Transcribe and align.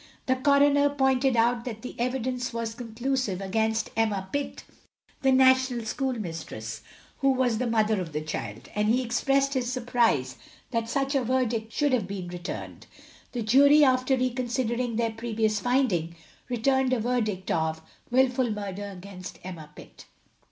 The 0.25 0.35
Coroner 0.35 0.89
pointed 0.89 1.35
out 1.37 1.63
that 1.65 1.83
the 1.83 1.93
evidence 1.99 2.51
was 2.51 2.73
conclusive 2.73 3.39
against 3.39 3.91
Emma 3.95 4.29
Pitt, 4.33 4.63
the 5.21 5.31
national 5.31 5.85
school 5.85 6.13
mistress, 6.13 6.81
who 7.19 7.29
was 7.29 7.59
the 7.59 7.67
mother 7.69 8.01
of 8.01 8.11
the 8.11 8.21
child; 8.21 8.67
and 8.73 8.89
he 8.89 9.03
expressed 9.03 9.53
his 9.53 9.71
surprise 9.71 10.37
that 10.71 10.89
such 10.89 11.13
a 11.13 11.23
verdict 11.23 11.71
should 11.71 11.93
have 11.93 12.07
been 12.07 12.29
returned. 12.29 12.87
The 13.33 13.43
Jury 13.43 13.83
after 13.83 14.17
reconsidering 14.17 14.95
their 14.95 15.11
previous 15.11 15.59
finding, 15.59 16.15
returned 16.49 16.93
a 16.93 16.99
verdict 16.99 17.51
of 17.51 17.83
"Wilful 18.09 18.49
murder 18.49 18.85
against 18.89 19.37
Emma 19.43 19.69
Pitt." 19.75 20.05